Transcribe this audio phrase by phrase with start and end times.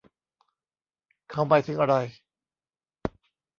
[1.29, 1.95] เขาหมายถึงอะไร